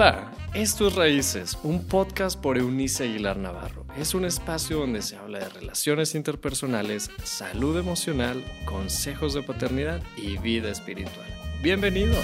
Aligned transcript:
Hola, 0.00 0.32
esto 0.54 0.88
es 0.88 0.94
Raíces, 0.94 1.58
un 1.62 1.86
podcast 1.86 2.40
por 2.40 2.56
Eunice 2.56 3.04
Aguilar 3.04 3.36
Navarro. 3.36 3.84
Es 3.98 4.14
un 4.14 4.24
espacio 4.24 4.78
donde 4.78 5.02
se 5.02 5.16
habla 5.16 5.40
de 5.40 5.48
relaciones 5.50 6.14
interpersonales, 6.14 7.10
salud 7.22 7.78
emocional, 7.78 8.42
consejos 8.64 9.34
de 9.34 9.42
paternidad 9.42 10.02
y 10.16 10.38
vida 10.38 10.70
espiritual. 10.70 11.26
Bienvenido. 11.62 12.14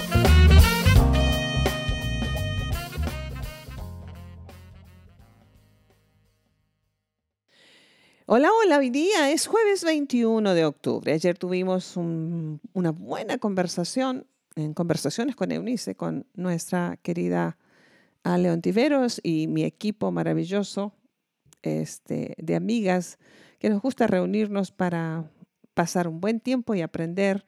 Hola, 8.25 8.49
hola, 8.63 8.79
hoy 8.79 8.89
día 8.89 9.29
es 9.29 9.45
jueves 9.45 9.83
21 9.83 10.55
de 10.55 10.65
octubre. 10.65 11.13
Ayer 11.13 11.37
tuvimos 11.37 11.95
una 11.95 12.89
buena 12.89 13.37
conversación 13.37 14.25
en 14.55 14.73
conversaciones 14.73 15.35
con 15.35 15.51
Eunice, 15.51 15.93
con 15.93 16.25
nuestra 16.33 16.97
querida 17.03 17.59
León 18.37 18.61
Tiveros 18.61 19.21
y 19.21 19.47
mi 19.47 19.63
equipo 19.63 20.11
maravilloso 20.11 20.93
este, 21.61 22.33
de 22.39 22.55
amigas 22.55 23.19
que 23.59 23.69
nos 23.69 23.81
gusta 23.81 24.07
reunirnos 24.07 24.71
para 24.71 25.29
pasar 25.75 26.07
un 26.07 26.19
buen 26.19 26.39
tiempo 26.39 26.73
y 26.73 26.81
aprender 26.81 27.45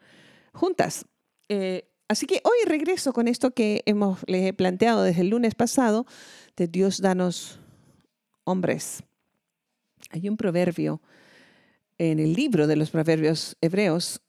juntas. 0.54 1.06
Eh, 1.50 1.90
así 2.08 2.28
que 2.28 2.42
hoy 2.44 2.68
regreso 2.68 3.14
con 3.14 3.28
esto 3.28 3.52
que 3.52 3.82
hemos, 3.88 4.20
les 4.28 4.46
he 4.46 4.54
planteado 4.54 5.02
desde 5.02 5.22
el 5.22 5.30
lunes 5.30 5.56
pasado, 5.56 6.06
de 6.56 6.68
Dios 6.68 7.02
danos 7.02 7.60
hombres 8.44 9.04
hay 10.10 10.28
un 10.30 10.38
proverbio 10.38 11.02
en 11.98 12.20
el 12.20 12.34
libro 12.34 12.68
de 12.68 12.76
los 12.76 12.90
proverbios 12.90 13.58
hebreos, 13.62 14.22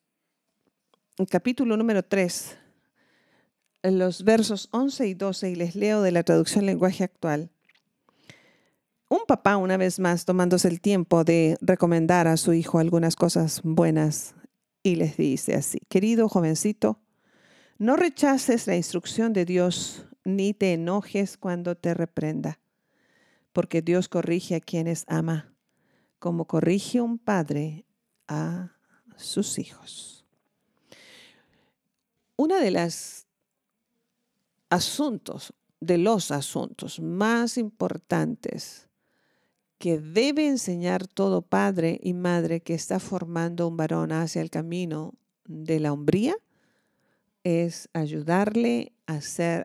capítulo 1.30 1.76
número 1.76 2.02
3, 2.02 2.56
en 2.56 2.69
los 3.82 4.24
versos 4.24 4.68
11 4.72 5.08
y 5.08 5.14
12, 5.14 5.50
y 5.50 5.54
les 5.54 5.74
leo 5.74 6.02
de 6.02 6.12
la 6.12 6.22
traducción 6.22 6.66
lenguaje 6.66 7.04
actual. 7.04 7.50
Un 9.08 9.20
papá, 9.26 9.56
una 9.56 9.76
vez 9.76 9.98
más, 9.98 10.24
tomándose 10.24 10.68
el 10.68 10.80
tiempo 10.80 11.24
de 11.24 11.56
recomendar 11.60 12.28
a 12.28 12.36
su 12.36 12.52
hijo 12.52 12.78
algunas 12.78 13.16
cosas 13.16 13.60
buenas, 13.64 14.34
y 14.82 14.96
les 14.96 15.16
dice 15.16 15.54
así, 15.54 15.78
querido 15.88 16.28
jovencito, 16.28 17.00
no 17.78 17.96
rechaces 17.96 18.66
la 18.66 18.76
instrucción 18.76 19.32
de 19.32 19.44
Dios, 19.44 20.06
ni 20.24 20.54
te 20.54 20.72
enojes 20.72 21.36
cuando 21.36 21.76
te 21.76 21.94
reprenda, 21.94 22.60
porque 23.52 23.82
Dios 23.82 24.08
corrige 24.08 24.54
a 24.54 24.60
quienes 24.60 25.04
ama 25.08 25.50
como 26.20 26.44
corrige 26.44 27.00
un 27.00 27.18
padre 27.18 27.86
a 28.28 28.76
sus 29.16 29.58
hijos. 29.58 30.24
Uno 32.36 32.60
de 32.60 32.70
los 32.70 33.26
asuntos, 34.70 35.52
de 35.80 35.98
los 35.98 36.30
asuntos 36.30 37.00
más 37.00 37.58
importantes 37.58 38.88
que 39.78 39.98
debe 39.98 40.46
enseñar 40.46 41.06
todo 41.06 41.42
padre 41.42 41.98
y 42.02 42.12
madre 42.12 42.60
que 42.60 42.74
está 42.74 43.00
formando 43.00 43.66
un 43.66 43.76
varón 43.76 44.12
hacia 44.12 44.42
el 44.42 44.50
camino 44.50 45.14
de 45.46 45.80
la 45.80 45.92
hombría 45.92 46.36
es 47.44 47.88
ayudarle 47.94 48.92
a, 49.06 49.20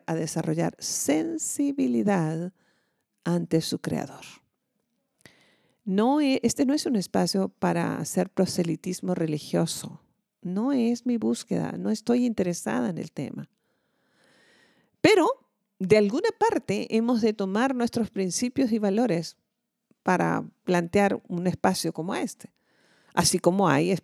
a 0.06 0.14
desarrollar 0.14 0.74
sensibilidad 0.78 2.52
ante 3.24 3.60
su 3.60 3.78
creador. 3.78 4.24
No 5.84 6.20
e, 6.20 6.40
este 6.42 6.64
no 6.64 6.72
es 6.72 6.86
un 6.86 6.96
espacio 6.96 7.50
para 7.50 7.98
hacer 7.98 8.30
proselitismo 8.30 9.14
religioso. 9.14 10.00
No 10.40 10.72
es 10.72 11.04
mi 11.04 11.18
búsqueda, 11.18 11.72
no 11.72 11.90
estoy 11.90 12.24
interesada 12.24 12.88
en 12.88 12.98
el 12.98 13.12
tema. 13.12 13.50
Pero 15.00 15.28
de 15.78 15.96
alguna 15.96 16.30
parte 16.38 16.94
hemos 16.96 17.20
de 17.20 17.32
tomar 17.32 17.74
nuestros 17.74 18.10
principios 18.10 18.72
y 18.72 18.78
valores 18.78 19.36
para 20.02 20.48
plantear 20.64 21.20
un 21.28 21.46
espacio 21.46 21.92
como 21.92 22.14
este. 22.14 22.52
Así 23.14 23.38
como 23.38 23.68
hay 23.68 23.96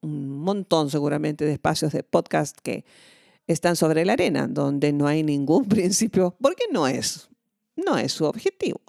un 0.00 0.40
montón 0.40 0.90
seguramente 0.90 1.44
de 1.44 1.52
espacios 1.52 1.92
de 1.92 2.02
podcast 2.02 2.58
que 2.60 2.84
están 3.46 3.76
sobre 3.76 4.04
la 4.04 4.14
arena, 4.14 4.48
donde 4.48 4.92
no 4.92 5.06
hay 5.06 5.22
ningún 5.22 5.64
principio, 5.68 6.36
porque 6.40 6.64
no 6.70 6.86
es, 6.86 7.28
no 7.76 7.96
es 7.96 8.12
su 8.12 8.24
objetivo. 8.24 8.80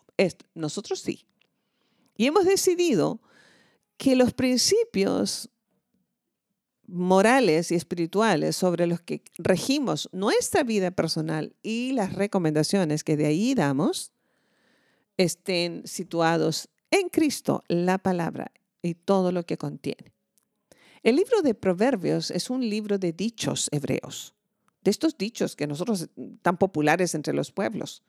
nosotros 0.55 0.99
sí. 0.99 1.25
Y 2.15 2.25
hemos 2.27 2.45
decidido 2.45 3.21
que 3.97 4.15
los 4.15 4.33
principios 4.33 5.49
morales 6.87 7.71
y 7.71 7.75
espirituales 7.75 8.55
sobre 8.55 8.87
los 8.87 9.01
que 9.01 9.23
regimos 9.37 10.09
nuestra 10.11 10.63
vida 10.63 10.91
personal 10.91 11.55
y 11.63 11.93
las 11.93 12.13
recomendaciones 12.13 13.03
que 13.03 13.17
de 13.17 13.25
ahí 13.25 13.55
damos 13.55 14.11
estén 15.17 15.83
situados 15.85 16.69
en 16.91 17.09
Cristo, 17.09 17.63
la 17.67 17.97
palabra 17.97 18.51
y 18.81 18.95
todo 18.95 19.31
lo 19.31 19.43
que 19.45 19.57
contiene. 19.57 20.11
El 21.03 21.15
libro 21.15 21.41
de 21.41 21.53
Proverbios 21.53 22.31
es 22.31 22.49
un 22.49 22.69
libro 22.69 22.97
de 22.97 23.11
dichos 23.11 23.67
hebreos, 23.71 24.35
de 24.83 24.91
estos 24.91 25.17
dichos 25.17 25.55
que 25.55 25.67
nosotros 25.67 26.09
tan 26.41 26.57
populares 26.57 27.15
entre 27.15 27.33
los 27.33 27.51
pueblos. 27.51 28.03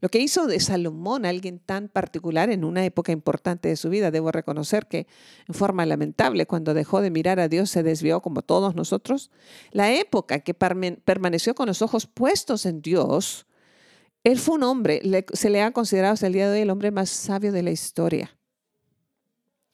Lo 0.00 0.08
que 0.08 0.18
hizo 0.18 0.46
de 0.46 0.60
Salomón 0.60 1.24
alguien 1.24 1.58
tan 1.58 1.88
particular 1.88 2.50
en 2.50 2.64
una 2.64 2.84
época 2.84 3.12
importante 3.12 3.68
de 3.68 3.76
su 3.76 3.88
vida, 3.88 4.10
debo 4.10 4.30
reconocer 4.30 4.86
que 4.86 5.06
en 5.48 5.54
forma 5.54 5.86
lamentable, 5.86 6.46
cuando 6.46 6.74
dejó 6.74 7.00
de 7.00 7.10
mirar 7.10 7.40
a 7.40 7.48
Dios, 7.48 7.70
se 7.70 7.82
desvió 7.82 8.20
como 8.20 8.42
todos 8.42 8.74
nosotros. 8.74 9.30
La 9.70 9.92
época 9.92 10.40
que 10.40 10.54
permaneció 10.54 11.54
con 11.54 11.66
los 11.66 11.82
ojos 11.82 12.06
puestos 12.06 12.66
en 12.66 12.82
Dios, 12.82 13.46
él 14.22 14.38
fue 14.38 14.56
un 14.56 14.64
hombre, 14.64 15.00
se 15.32 15.50
le 15.50 15.62
ha 15.62 15.70
considerado 15.70 16.14
hasta 16.14 16.26
el 16.26 16.32
día 16.32 16.50
de 16.50 16.56
hoy 16.56 16.62
el 16.62 16.70
hombre 16.70 16.90
más 16.90 17.08
sabio 17.08 17.52
de 17.52 17.62
la 17.62 17.70
historia. 17.70 18.36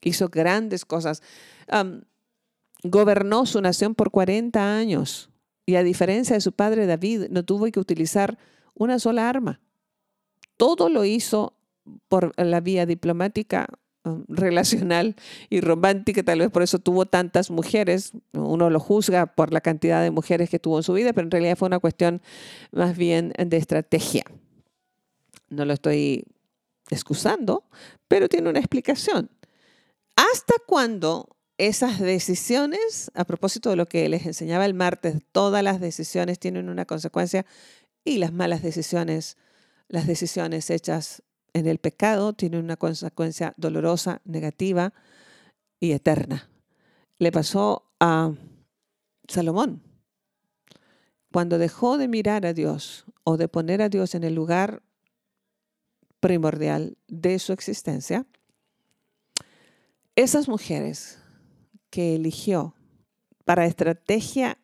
Hizo 0.02 0.28
grandes 0.28 0.84
cosas. 0.84 1.22
gobernó 2.84 3.46
su 3.46 3.60
nación 3.60 3.94
por 3.94 4.10
40 4.10 4.76
años 4.76 5.30
y 5.64 5.76
a 5.76 5.82
diferencia 5.82 6.34
de 6.34 6.40
su 6.40 6.52
padre 6.52 6.86
David, 6.86 7.28
no 7.30 7.44
tuvo 7.44 7.66
que 7.70 7.80
utilizar 7.80 8.36
una 8.74 8.98
sola 8.98 9.28
arma 9.28 9.61
todo 10.62 10.88
lo 10.88 11.04
hizo 11.04 11.54
por 12.06 12.40
la 12.40 12.60
vía 12.60 12.86
diplomática, 12.86 13.66
um, 14.04 14.24
relacional 14.28 15.16
y 15.50 15.60
romántica, 15.60 16.22
tal 16.22 16.38
vez 16.38 16.50
por 16.50 16.62
eso 16.62 16.78
tuvo 16.78 17.04
tantas 17.04 17.50
mujeres. 17.50 18.12
Uno 18.32 18.70
lo 18.70 18.78
juzga 18.78 19.26
por 19.26 19.52
la 19.52 19.60
cantidad 19.60 20.00
de 20.04 20.12
mujeres 20.12 20.50
que 20.50 20.60
tuvo 20.60 20.76
en 20.76 20.84
su 20.84 20.92
vida, 20.92 21.12
pero 21.12 21.24
en 21.26 21.32
realidad 21.32 21.56
fue 21.56 21.66
una 21.66 21.80
cuestión 21.80 22.22
más 22.70 22.96
bien 22.96 23.32
de 23.36 23.56
estrategia. 23.56 24.22
No 25.48 25.64
lo 25.64 25.72
estoy 25.72 26.26
excusando, 26.90 27.64
pero 28.06 28.28
tiene 28.28 28.48
una 28.48 28.60
explicación. 28.60 29.30
¿Hasta 30.14 30.54
cuándo 30.64 31.26
esas 31.58 31.98
decisiones, 31.98 33.10
a 33.14 33.24
propósito 33.24 33.70
de 33.70 33.74
lo 33.74 33.86
que 33.86 34.08
les 34.08 34.26
enseñaba 34.26 34.64
el 34.64 34.74
martes, 34.74 35.22
todas 35.32 35.64
las 35.64 35.80
decisiones 35.80 36.38
tienen 36.38 36.68
una 36.68 36.84
consecuencia 36.84 37.46
y 38.04 38.18
las 38.18 38.32
malas 38.32 38.62
decisiones 38.62 39.36
las 39.92 40.06
decisiones 40.06 40.70
hechas 40.70 41.22
en 41.53 41.66
el 41.66 41.76
pecado 41.76 42.32
tienen 42.32 42.64
una 42.64 42.78
consecuencia 42.78 43.53
dolorosa, 43.58 44.22
negativa 44.25 44.94
y 45.78 45.92
eterna. 45.92 46.48
Le 47.19 47.30
pasó 47.30 47.92
a 48.00 48.32
Salomón. 49.28 49.82
Cuando 51.31 51.58
dejó 51.58 51.98
de 51.98 52.08
mirar 52.08 52.47
a 52.47 52.54
Dios 52.54 53.04
o 53.22 53.36
de 53.36 53.48
poner 53.48 53.82
a 53.82 53.91
Dios 53.91 54.14
en 54.14 54.25
el 54.25 54.34
lugar 54.34 54.82
primordial 56.20 56.97
de 57.08 57.38
su 57.38 57.52
existencia, 57.52 58.25
esas 60.16 60.48
mujeres 60.48 61.19
que 61.91 62.14
eligió 62.14 62.75
para 63.44 63.66
estrategia 63.66 64.56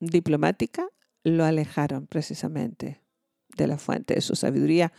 diplomática 0.00 0.88
lo 1.22 1.44
alejaron 1.44 2.06
precisamente 2.06 3.01
de 3.56 3.66
la 3.66 3.78
fuente 3.78 4.14
de 4.14 4.20
su 4.20 4.36
sabiduría. 4.36 4.92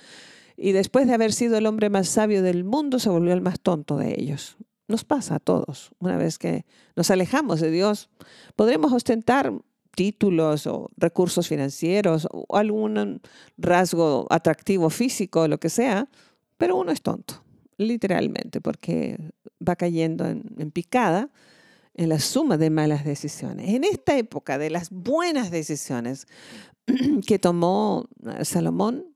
Y 0.56 0.72
después 0.72 1.08
de 1.08 1.14
haber 1.14 1.34
sido 1.34 1.58
el 1.58 1.66
hombre 1.66 1.90
más 1.90 2.08
sabio 2.08 2.42
del 2.44 2.64
mundo, 2.64 3.00
se 3.00 3.10
volvió 3.10 3.34
el 3.34 3.42
más 3.42 3.60
tonto 3.60 3.98
de 3.98 4.16
ellos. 4.18 4.58
Nos 4.88 5.04
pasa 5.04 5.36
a 5.36 5.40
todos. 5.40 5.92
Una 6.00 6.18
vez 6.18 6.38
que 6.38 6.66
nos 6.96 7.10
alejamos 7.10 7.60
de 7.60 7.72
Dios, 7.72 8.10
podremos 8.56 8.92
ostentar 8.92 9.54
títulos 9.96 10.68
o 10.68 10.90
recursos 10.98 11.48
financieros 11.48 12.28
o 12.32 12.58
algún 12.58 13.22
rasgo 13.58 14.28
atractivo 14.30 14.90
físico, 14.90 15.48
lo 15.48 15.60
que 15.60 15.70
sea, 15.70 16.10
pero 16.58 16.76
uno 16.76 16.92
es 16.92 17.02
tonto, 17.02 17.44
literalmente, 17.78 18.60
porque 18.60 19.18
va 19.68 19.76
cayendo 19.76 20.26
en, 20.26 20.44
en 20.58 20.72
picada 20.72 21.30
en 21.94 22.10
la 22.10 22.20
suma 22.20 22.58
de 22.58 22.70
malas 22.70 23.06
decisiones. 23.06 23.70
En 23.70 23.84
esta 23.84 24.18
época 24.18 24.58
de 24.58 24.70
las 24.70 24.90
buenas 24.90 25.52
decisiones, 25.52 26.28
que 27.28 27.40
tomó 27.40 28.10
eh, 28.26 28.46
Salomón, 28.46 29.14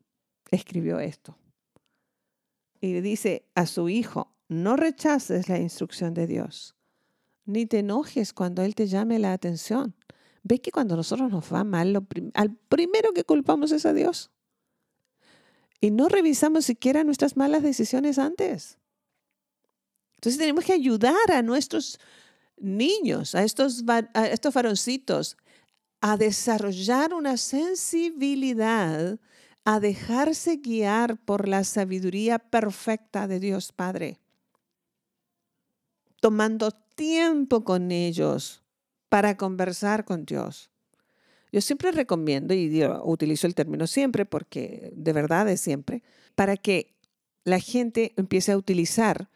escribió 0.51 0.99
esto. 0.99 1.37
Y 2.79 2.93
dice 3.01 3.45
a 3.55 3.65
su 3.65 3.89
hijo, 3.89 4.35
no 4.47 4.75
rechaces 4.75 5.49
la 5.49 5.59
instrucción 5.59 6.13
de 6.13 6.27
Dios, 6.27 6.75
ni 7.45 7.65
te 7.65 7.79
enojes 7.79 8.33
cuando 8.33 8.61
Él 8.61 8.75
te 8.75 8.87
llame 8.87 9.19
la 9.19 9.33
atención. 9.33 9.95
¿Ves 10.43 10.61
que 10.61 10.71
cuando 10.71 10.95
nosotros 10.95 11.31
nos 11.31 11.51
va 11.51 11.63
mal, 11.63 12.07
al 12.33 12.55
primero 12.69 13.11
que 13.13 13.23
culpamos 13.23 13.71
es 13.71 13.85
a 13.85 13.93
Dios? 13.93 14.31
y 15.79 15.91
no 15.91 16.09
revisamos 16.09 16.65
siquiera 16.65 17.03
nuestras 17.03 17.37
malas 17.37 17.63
decisiones 17.63 18.17
antes. 18.17 18.77
Entonces 20.15 20.39
tenemos 20.39 20.65
que 20.65 20.73
ayudar 20.73 21.31
a 21.31 21.41
nuestros 21.41 21.99
niños, 22.57 23.35
a 23.35 23.43
estos, 23.43 23.83
a 23.87 24.27
estos 24.27 24.53
varoncitos, 24.53 25.37
a 26.01 26.17
desarrollar 26.17 27.13
una 27.13 27.37
sensibilidad, 27.37 29.19
a 29.65 29.79
dejarse 29.79 30.57
guiar 30.57 31.17
por 31.17 31.47
la 31.47 31.63
sabiduría 31.63 32.39
perfecta 32.39 33.27
de 33.27 33.39
Dios 33.39 33.71
Padre, 33.71 34.19
tomando 36.19 36.71
tiempo 36.71 37.63
con 37.63 37.91
ellos 37.91 38.63
para 39.09 39.37
conversar 39.37 40.05
con 40.05 40.25
Dios. 40.25 40.69
Yo 41.51 41.61
siempre 41.61 41.91
recomiendo, 41.91 42.53
y 42.53 42.83
utilizo 43.03 43.47
el 43.47 43.55
término 43.55 43.87
siempre 43.87 44.25
porque 44.25 44.91
de 44.95 45.13
verdad 45.13 45.47
es 45.49 45.61
siempre, 45.61 46.03
para 46.35 46.57
que 46.57 46.93
la 47.43 47.59
gente 47.59 48.13
empiece 48.17 48.51
a 48.51 48.57
utilizar 48.57 49.29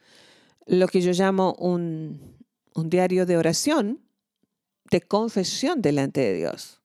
lo 0.65 0.88
que 0.88 1.01
yo 1.01 1.12
llamo 1.13 1.53
un, 1.53 2.40
un 2.73 2.89
diario 2.89 3.25
de 3.25 3.38
oración, 3.38 4.01
de 4.89 5.01
confesión 5.01 5.81
delante 5.81 6.21
de 6.21 6.33
Dios. 6.33 6.81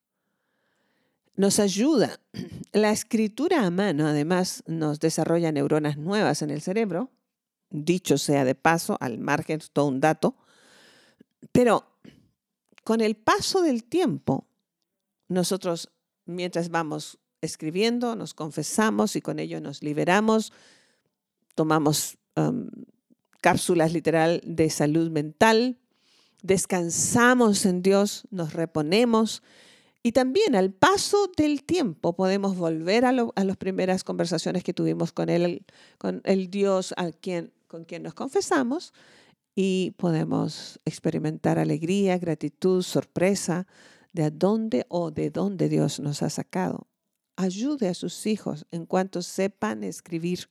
Nos 1.35 1.59
ayuda. 1.59 2.21
La 2.73 2.91
escritura 2.91 3.65
a 3.65 3.71
mano, 3.71 4.07
además, 4.07 4.63
nos 4.67 5.01
desarrolla 5.01 5.53
neuronas 5.53 5.97
nuevas 5.97 6.43
en 6.43 6.51
el 6.51 6.61
cerebro, 6.61 7.11
dicho 7.71 8.19
sea 8.19 8.45
de 8.45 8.55
paso, 8.55 8.97
al 9.01 9.19
margen, 9.19 9.61
todo 9.73 9.87
un 9.87 10.01
dato, 10.01 10.37
pero 11.53 11.85
con 12.85 13.01
el 13.01 13.17
paso 13.17 13.63
del 13.63 13.85
tiempo, 13.85 14.47
nosotros, 15.29 15.91
mientras 16.25 16.71
vamos 16.71 17.19
escribiendo, 17.41 18.15
nos 18.15 18.35
confesamos 18.35 19.17
y 19.17 19.21
con 19.21 19.39
ello 19.39 19.61
nos 19.61 19.83
liberamos, 19.83 20.53
tomamos 21.55 22.19
um, 22.37 22.69
cápsulas 23.41 23.93
literal 23.93 24.41
de 24.45 24.71
salud 24.71 25.11
mental, 25.11 25.79
descansamos 26.43 27.67
en 27.67 27.83
Dios, 27.83 28.27
nos 28.31 28.53
reponemos 28.53 29.43
y 30.07 30.13
también 30.13 30.55
al 30.55 30.73
paso 30.73 31.33
del 31.37 31.65
tiempo 31.65 32.15
podemos 32.15 32.57
volver 32.57 33.05
a, 33.05 33.13
las 33.13 33.57
primeras 33.57 34.05
conversaciones 34.05 34.63
que 34.63 34.73
tuvimos 34.73 35.11
con 35.11 35.29
él, 35.29 35.67
con 35.99 36.21
el 36.25 36.49
Dios 36.49 36.95
al 36.97 37.17
quien, 37.17 37.53
con 37.67 37.85
quien 37.85 38.05
nos 38.05 38.15
confesamos 38.15 38.95
y 39.57 39.95
podemos 39.97 40.79
experimentar 40.85 41.59
alegría, 41.59 42.19
gratitud, 42.19 42.83
sorpresa 42.83 43.67
de 44.13 44.31
dónde 44.31 44.87
o 44.89 45.11
de 45.11 45.31
dónde 45.31 45.69
Dios 45.69 45.99
nos 45.99 46.23
ha 46.23 46.31
sacado. 46.31 46.87
Ayude 47.35 47.89
a 47.89 47.95
sus 47.95 48.27
hijos 48.27 48.65
en 48.71 48.87
cuanto 48.87 49.23
sepan 49.23 49.83
escribir, 49.83 50.51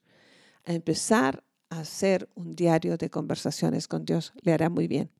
a 0.65 0.73
empezar 0.73 1.37
a 1.37 1.44
hacer 1.69 2.29
un 2.35 2.53
diario 2.53 2.97
de 2.97 3.09
conversaciones 3.09 3.87
con 3.87 4.05
Dios. 4.05 4.33
Le 4.41 4.53
hará 4.53 4.69
muy 4.69 4.87
bien, 4.87 5.11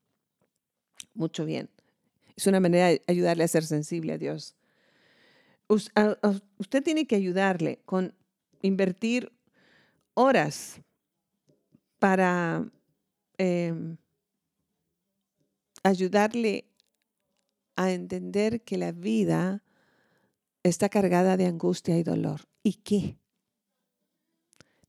mucho 1.14 1.46
bien. 1.46 1.70
Es 2.36 2.48
una 2.48 2.60
manera 2.60 2.88
de 2.88 3.02
ayudarle 3.08 3.44
a 3.44 3.48
ser 3.48 3.66
sensible 3.66 4.14
a 4.14 4.18
Dios. 4.18 4.56
Usted 5.68 6.84
tiene 6.84 7.08
que 7.08 7.16
ayudarle 7.16 7.82
con 7.86 8.14
invertir 8.62 9.32
horas 10.14 10.82
para 12.00 12.72
Em, 13.38 13.98
ayudarle 15.84 16.72
a 17.76 17.92
entender 17.92 18.64
que 18.64 18.78
la 18.78 18.92
vida 18.92 19.64
está 20.64 20.90
cargada 20.90 21.38
de 21.38 21.46
angustia 21.46 21.98
y 21.98 22.04
dolor. 22.04 22.42
¿Y 22.64 22.76
qué? 22.76 23.20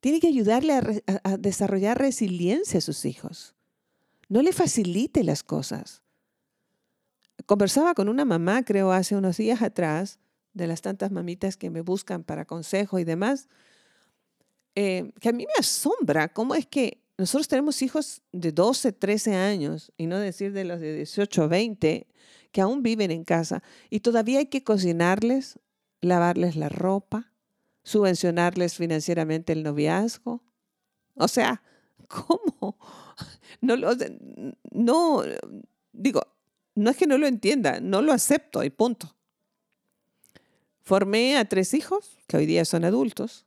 Tiene 0.06 0.20
que 0.20 0.28
ayudarle 0.28 1.02
a, 1.24 1.36
desarrollar 1.36 1.98
resiliencia 1.98 2.78
a 2.78 2.80
sus 2.80 3.04
hijos. 3.04 3.56
No 4.28 4.40
le 4.40 4.52
facilite 4.52 5.24
las 5.24 5.42
cosas. 5.42 6.04
Conversaba 7.44 7.92
con 7.92 8.08
una 8.08 8.24
mamá, 8.24 8.64
creo, 8.64 8.92
hace 8.92 9.16
unos 9.16 9.36
días 9.36 9.62
atrás, 9.62 10.20
de 10.54 10.68
las 10.68 10.80
tantas 10.80 11.10
mamitas 11.10 11.56
que 11.56 11.70
me 11.70 11.80
buscan 11.80 12.22
para 12.22 12.44
consejo 12.44 13.00
y 13.00 13.04
demás, 13.04 13.48
eh, 14.76 15.10
que 15.20 15.30
a 15.30 15.32
mí 15.32 15.44
me 15.44 15.58
asombra 15.58 16.32
cómo 16.32 16.54
es 16.54 16.66
que 16.68 17.02
nosotros 17.18 17.48
tenemos 17.48 17.82
hijos 17.82 18.22
de 18.30 18.52
12, 18.52 18.92
13 18.92 19.34
años, 19.34 19.90
y 19.96 20.06
no 20.06 20.20
decir 20.20 20.52
de 20.52 20.66
los 20.66 20.78
de 20.78 20.94
18, 20.94 21.48
20, 21.48 22.06
que 22.52 22.60
aún 22.60 22.84
viven 22.84 23.10
en 23.10 23.24
casa, 23.24 23.60
y 23.90 23.98
todavía 23.98 24.38
hay 24.38 24.46
que 24.46 24.62
cocinarles, 24.62 25.58
lavarles 26.00 26.54
la 26.54 26.68
ropa, 26.68 27.32
subvencionarles 27.86 28.74
financieramente 28.74 29.52
el 29.52 29.62
noviazgo. 29.62 30.42
O 31.14 31.28
sea, 31.28 31.62
¿cómo? 32.08 32.76
No, 33.60 33.76
lo, 33.76 33.92
no, 34.72 35.22
digo, 35.92 36.22
no 36.74 36.90
es 36.90 36.96
que 36.96 37.06
no 37.06 37.16
lo 37.16 37.28
entienda, 37.28 37.78
no 37.80 38.02
lo 38.02 38.12
acepto 38.12 38.64
y 38.64 38.70
punto. 38.70 39.14
Formé 40.82 41.36
a 41.36 41.44
tres 41.44 41.74
hijos, 41.74 42.18
que 42.26 42.36
hoy 42.36 42.46
día 42.46 42.64
son 42.64 42.84
adultos, 42.84 43.46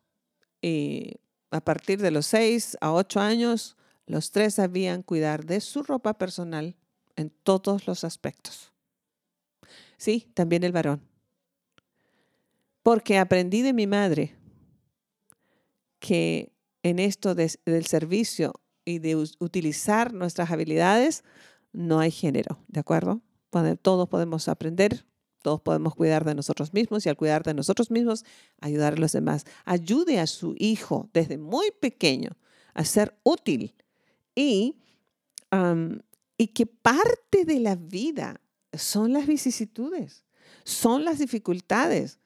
y 0.61 1.15
a 1.51 1.59
partir 1.59 2.01
de 2.01 2.11
los 2.11 2.25
6 2.27 2.77
a 2.79 2.93
8 2.93 3.19
años, 3.19 3.75
los 4.07 4.31
tres 4.31 4.55
sabían 4.55 5.03
cuidar 5.03 5.45
de 5.45 5.59
su 5.59 5.83
ropa 5.83 6.17
personal 6.17 6.77
en 7.15 7.29
todos 7.29 7.87
los 7.87 8.03
aspectos. 8.05 8.71
Sí, 9.97 10.31
también 10.33 10.63
el 10.63 10.71
varón. 10.71 11.08
Porque 12.89 13.19
aprendí 13.19 13.61
de 13.61 13.71
mi 13.71 13.85
madre 13.85 14.35
que 15.99 16.51
en 16.81 16.97
esto 16.97 17.35
del 17.35 17.85
servicio 17.85 18.53
y 18.83 18.97
de 18.97 19.15
utilizar 19.15 20.11
nuestras 20.11 20.49
habilidades 20.49 21.23
no 21.71 21.99
hay 21.99 22.09
género, 22.09 22.57
¿de 22.67 22.79
acuerdo? 22.79 23.21
Todos 23.83 24.09
podemos 24.09 24.47
aprender 24.47 25.05
todos 25.43 25.61
podemos 25.61 25.93
cuidar 25.93 26.25
de 26.25 26.33
nosotros 26.33 26.73
mismos 26.73 27.05
y 27.05 27.09
al 27.09 27.15
cuidar 27.15 27.43
de 27.43 27.53
nosotros 27.53 27.91
mismos, 27.91 28.25
ayudar 28.59 28.93
a 28.93 28.97
los 28.97 29.11
demás. 29.11 29.45
Ayude 29.65 30.19
a 30.19 30.25
su 30.25 30.55
hijo 30.57 31.11
desde 31.13 31.37
muy 31.37 31.69
pequeño 31.69 32.31
a 32.73 32.85
ser 32.85 33.15
útil 33.21 33.75
y, 34.33 34.79
y 36.37 36.47
que 36.47 36.65
parte 36.65 37.45
de 37.45 37.59
la 37.59 37.75
vida 37.75 38.41
son 38.73 39.13
las 39.13 39.27
vicisitudes, 39.27 40.25
son 40.63 41.05
las 41.05 41.19
dificultades, 41.19 42.19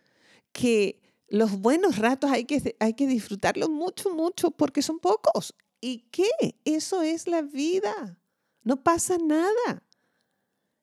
que 0.54 1.02
los 1.28 1.60
buenos 1.60 1.98
ratos 1.98 2.32
hay 2.32 2.46
que, 2.46 2.76
hay 2.80 2.94
que 2.94 3.08
disfrutarlos 3.08 3.70
mucho, 3.70 4.14
mucho, 4.14 4.52
porque 4.52 4.82
son 4.82 5.00
pocos. 5.00 5.56
¿Y 5.82 6.06
qué? 6.12 6.30
Eso 6.64 7.02
es 7.02 7.28
la 7.28 7.42
vida. 7.42 8.18
No 8.64 8.82
pasa 8.82 9.18
nada. 9.18 9.84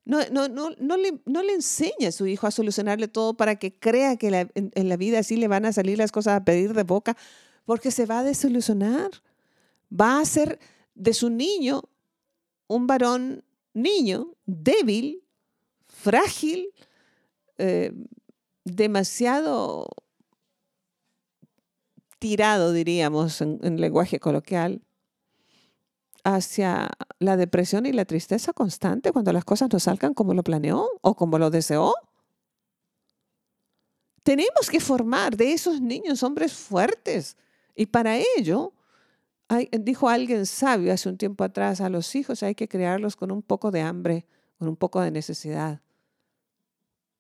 No, 0.05 0.19
no, 0.31 0.49
no, 0.49 0.71
no, 0.79 0.97
le, 0.97 1.21
no 1.25 1.43
le 1.43 1.55
enseña 1.55 2.09
a 2.09 2.13
su 2.13 2.27
hijo 2.27 2.47
a 2.47 2.51
solucionarle 2.51 3.07
todo 3.07 3.35
para 3.35 3.57
que 3.57 3.73
crea 3.79 4.17
que 4.17 4.49
en, 4.55 4.89
la 4.89 4.97
vida 4.97 5.21
así 5.21 5.37
le 5.37 5.47
van 5.47 5.65
a 5.65 5.73
salir 5.73 5.99
las 5.99 6.11
cosas 6.11 6.35
a 6.35 6.45
pedir 6.45 6.75
de 6.75 6.83
boca, 6.83 7.17
porque 7.65 7.91
se 7.91 8.07
va 8.07 8.19
a 8.19 8.25
desolucionar. 8.25 9.11
Va 9.89 10.19
a 10.19 10.25
ser 10.25 10.59
de 10.95 11.15
su 11.15 11.31
niño 11.31 11.83
un 12.67 12.87
varón 12.87 13.45
niño, 13.73 14.35
débil, 14.47 15.23
frágil, 15.87 16.71
eh, 17.59 17.93
demasiado 18.65 19.89
tirado, 22.19 22.73
diríamos, 22.73 23.41
en 23.41 23.81
lenguaje 23.81 24.21
coloquial, 24.21 24.83
hacia 26.25 26.91
la 27.19 27.37
depresión 27.37 27.87
y 27.87 27.93
la 27.93 28.05
tristeza 28.05 28.53
constante 28.53 29.13
cuando 29.13 29.33
las 29.33 29.45
cosas 29.45 29.69
no 29.73 29.81
salgan 29.81 30.15
como 30.15 30.35
lo 30.35 30.43
planeó 30.43 30.89
o 31.01 31.15
como 31.15 31.39
lo 31.39 31.51
deseó. 31.51 31.95
Tenemos 34.23 34.69
que 34.71 34.81
formar 34.81 35.37
de 35.37 35.53
esos 35.53 35.81
niños 35.81 36.23
hombres 36.23 36.53
fuertes. 36.53 37.37
Y 37.75 37.87
para 37.87 38.19
ello, 38.37 38.73
dijo 39.73 40.09
alguien 40.09 40.47
sabio 40.47 40.93
hace 40.93 41.09
un 41.09 41.17
tiempo 41.17 41.43
atrás, 41.45 41.81
a 41.81 41.89
los 41.89 42.15
hijos 42.15 42.43
hay 42.43 42.55
que 42.55 42.69
crearlos 42.69 43.17
con 43.17 43.31
un 43.31 43.43
poco 43.43 43.71
de 43.71 43.81
hambre, 43.81 44.27
con 44.59 44.69
un 44.69 44.77
poco 44.77 45.01
de 45.01 45.11
necesidad. 45.11 45.81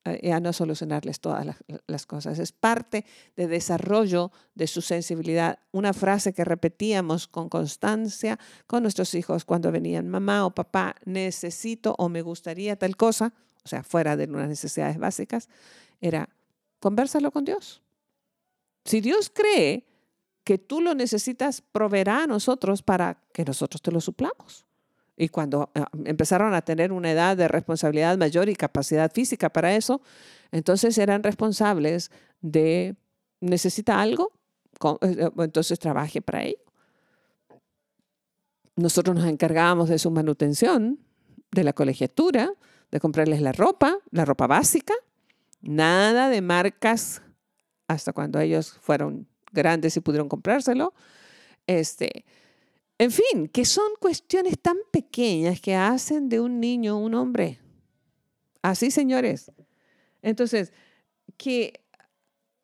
A 0.04 0.40
no 0.40 0.54
solucionarles 0.54 1.20
todas 1.20 1.46
las, 1.86 2.06
cosas. 2.06 2.38
Es 2.38 2.52
parte 2.52 3.04
de 3.36 3.48
desarrollo 3.48 4.32
de 4.54 4.66
su 4.66 4.80
sensibilidad. 4.80 5.58
Una 5.72 5.92
frase 5.92 6.32
que 6.32 6.42
repetíamos 6.42 7.28
con 7.28 7.50
constancia 7.50 8.38
con 8.66 8.82
nuestros 8.82 9.14
hijos 9.14 9.44
cuando 9.44 9.70
venían, 9.70 10.08
mamá 10.08 10.46
o 10.46 10.54
papá, 10.54 10.96
necesito 11.04 11.94
o 11.98 12.08
me 12.08 12.22
gustaría 12.22 12.76
tal 12.76 12.96
cosa, 12.96 13.34
o 13.62 13.68
sea, 13.68 13.82
fuera 13.82 14.16
de 14.16 14.24
unas 14.24 14.48
necesidades 14.48 14.96
básicas, 14.96 15.50
era, 16.00 16.30
conversalo 16.78 17.30
con 17.30 17.44
Dios. 17.44 17.82
Si 18.86 19.02
Dios 19.02 19.30
cree 19.30 19.86
que 20.44 20.56
tú 20.56 20.80
lo 20.80 20.94
necesitas, 20.94 21.60
proveerá 21.60 22.22
a 22.22 22.26
nosotros 22.26 22.82
para 22.82 23.22
que 23.34 23.44
nosotros 23.44 23.82
te 23.82 23.92
lo 23.92 24.00
suplamos. 24.00 24.64
Y 25.20 25.28
cuando 25.28 25.70
ah, 25.74 25.86
empezaron 26.06 26.54
a 26.54 26.62
tener 26.62 26.92
una 26.92 27.10
edad 27.10 27.36
de 27.36 27.46
responsabilidad 27.46 28.16
mayor 28.16 28.48
y 28.48 28.56
capacidad 28.56 29.12
física 29.12 29.50
para 29.50 29.76
eso, 29.76 30.00
entonces 30.50 30.96
eran 30.96 31.22
responsables 31.22 32.10
de, 32.40 32.96
necesita 33.38 34.00
algo, 34.00 34.32
eh, 35.02 35.28
entonces 35.36 35.78
trabaje 35.78 36.22
para 36.22 36.44
ello. 36.44 36.64
Nosotros 38.76 39.14
nos 39.14 39.26
encargábamos 39.26 39.90
de 39.90 39.98
su 39.98 40.10
manutención, 40.10 40.98
de 41.50 41.64
la 41.64 41.74
colegiatura, 41.74 42.54
de 42.90 42.98
comprarles 42.98 43.42
la 43.42 43.52
ropa, 43.52 43.98
la 44.10 44.24
ropa 44.24 44.46
básica, 44.46 44.94
nada 45.60 46.30
de 46.30 46.40
marcas 46.40 47.20
hasta 47.88 48.14
cuando 48.14 48.40
ellos 48.40 48.72
fueron 48.80 49.28
grandes 49.52 49.98
y 49.98 50.00
pudieron 50.00 50.30
comprárselo. 50.30 50.94
Este, 51.66 52.24
en 53.00 53.10
fin, 53.10 53.48
que 53.48 53.64
son 53.64 53.92
cuestiones 53.98 54.60
tan 54.60 54.76
pequeñas 54.90 55.58
que 55.58 55.74
hacen 55.74 56.28
de 56.28 56.38
un 56.38 56.60
niño 56.60 56.98
un 56.98 57.14
hombre. 57.14 57.58
Así, 58.60 58.90
señores. 58.90 59.50
Entonces, 60.20 60.74
que 61.38 61.80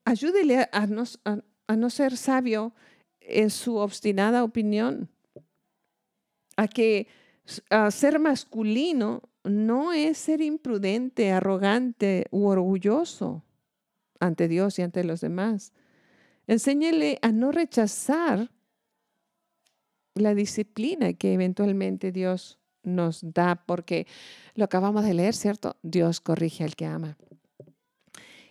ayúdele 0.04 0.68
a 0.70 0.86
no, 0.88 1.04
a 1.24 1.88
ser 1.88 2.18
sabio 2.18 2.74
en 3.20 3.48
su 3.48 3.76
obstinada 3.76 4.44
opinión, 4.44 5.08
a 6.58 6.68
que 6.68 7.06
ser 7.90 8.18
masculino 8.18 9.22
no 9.42 9.94
es 9.94 10.18
ser 10.18 10.42
imprudente, 10.42 11.32
arrogante 11.32 12.26
u 12.30 12.48
orgulloso 12.48 13.42
ante 14.20 14.48
Dios 14.48 14.78
y 14.78 14.82
ante 14.82 15.02
los 15.02 15.22
demás. 15.22 15.72
Enséñele 16.46 17.18
a 17.22 17.32
no 17.32 17.52
rechazar 17.52 18.50
la 20.16 20.35
disciplina 20.35 21.12
que 21.12 21.32
eventualmente 21.32 22.12
Dios 22.12 22.58
nos 22.82 23.20
da, 23.23 23.62
porque 23.66 24.06
lo 24.54 24.64
acabamos 24.64 25.04
de 25.04 25.14
leer, 25.14 25.35
¿cierto? 25.35 25.76
Dios 25.82 26.20
corrige 26.20 26.64
al 26.64 26.76
que 26.76 26.87
ama. 26.87 27.18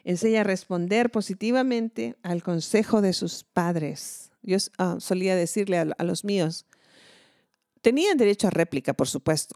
Enseña 0.04 0.42
a 0.42 0.44
responder 0.44 1.10
positivamente 1.10 2.16
al 2.22 2.44
consejo 2.44 3.02
de 3.02 3.14
sus 3.14 3.44
padres. 3.44 4.32
Yo 4.44 4.58
ah, 4.78 4.98
solía 5.00 5.36
decirle 5.36 5.80
a, 5.80 6.04
los 6.04 6.24
míos, 6.24 6.68
tenían 7.82 8.18
derecho 8.18 8.48
a 8.48 8.52
réplica, 8.52 8.94
por 8.94 9.08
supuesto, 9.08 9.56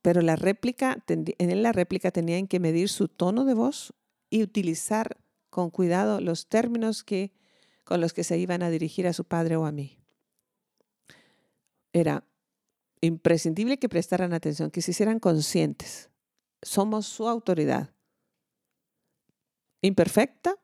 pero 0.00 0.22
la 0.22 0.36
réplica, 0.36 1.04
en 1.08 1.62
la 1.62 1.72
réplica 1.72 2.12
tenían 2.12 2.46
que 2.46 2.60
medir 2.60 2.88
su 2.88 3.08
tono 3.08 3.44
de 3.44 3.54
voz 3.54 3.94
y 4.30 4.42
utilizar 4.42 5.16
con 5.50 5.70
cuidado 5.70 6.20
los 6.20 6.48
términos 6.48 7.02
que, 7.02 7.32
con 7.82 8.00
los 8.00 8.12
que 8.12 8.22
se 8.22 8.38
iban 8.38 8.62
a 8.62 8.70
dirigir 8.70 9.08
a 9.08 9.12
su 9.12 9.24
padre 9.24 9.56
o 9.56 9.66
a 9.66 9.72
mí. 9.72 9.98
Era 11.92 12.24
imprescindible 13.00 13.78
que 13.78 13.88
prestaran 13.88 14.32
atención, 14.32 14.70
que 14.70 14.82
se 14.82 14.90
hicieran 14.90 15.20
conscientes. 15.20 16.10
Somos 16.62 17.06
su 17.06 17.28
autoridad 17.28 17.90
imperfecta, 19.80 20.56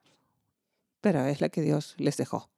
pero 1.01 1.25
es 1.27 1.41
la 1.41 1.49
que 1.49 1.63
Dios 1.63 1.95
les 1.99 2.17
dejó. 2.17 2.51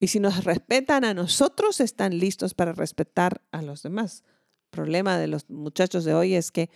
Y 0.00 0.08
si 0.08 0.20
nos 0.20 0.44
respetan 0.44 1.04
a 1.04 1.14
nosotros, 1.14 1.80
están 1.80 2.18
listos 2.18 2.54
para 2.54 2.72
respetar 2.72 3.42
a 3.50 3.62
los 3.62 3.82
demás. 3.82 4.22
El 4.64 4.70
problema 4.70 5.18
de 5.18 5.26
los 5.26 5.48
muchachos 5.50 6.04
de 6.04 6.14
hoy 6.14 6.34
es 6.34 6.52
que 6.52 6.70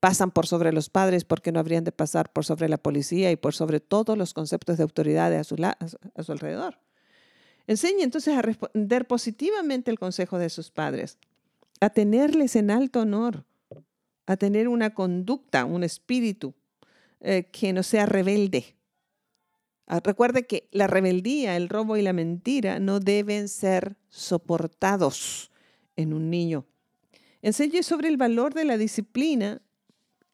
pasan 0.00 0.30
por 0.30 0.46
sobre 0.46 0.72
los 0.72 0.90
padres 0.90 1.24
porque 1.24 1.52
no 1.52 1.60
habrían 1.60 1.84
de 1.84 1.92
pasar 1.92 2.32
por 2.32 2.44
sobre 2.44 2.68
la 2.68 2.76
policía 2.76 3.30
y 3.30 3.36
por 3.36 3.54
sobre 3.54 3.80
todos 3.80 4.18
los 4.18 4.34
conceptos 4.34 4.76
de 4.76 4.82
autoridad 4.82 5.32
a 5.32 5.44
su, 5.44 5.56
a 5.64 6.22
su 6.22 6.32
alrededor. 6.32 6.78
Enseñe 7.66 8.02
entonces 8.02 8.36
a 8.36 8.42
responder 8.42 9.06
positivamente 9.06 9.90
el 9.90 9.98
consejo 9.98 10.38
de 10.38 10.50
sus 10.50 10.70
padres, 10.70 11.18
a 11.80 11.90
tenerles 11.90 12.56
en 12.56 12.70
alto 12.70 13.00
honor, 13.00 13.44
a 14.26 14.36
tener 14.36 14.68
una 14.68 14.94
conducta, 14.94 15.64
un 15.64 15.82
espíritu 15.82 16.54
eh, 17.20 17.48
que 17.50 17.72
no 17.72 17.82
sea 17.82 18.06
rebelde. 18.06 18.76
Ah, 19.86 20.00
recuerde 20.02 20.46
que 20.46 20.68
la 20.72 20.86
rebeldía, 20.86 21.56
el 21.56 21.68
robo 21.68 21.96
y 21.96 22.02
la 22.02 22.12
mentira 22.12 22.78
no 22.78 22.98
deben 23.00 23.48
ser 23.48 23.96
soportados 24.08 25.50
en 25.96 26.12
un 26.12 26.30
niño. 26.30 26.66
Enseñe 27.42 27.82
sobre 27.82 28.08
el 28.08 28.16
valor 28.16 28.54
de 28.54 28.64
la 28.64 28.78
disciplina 28.78 29.62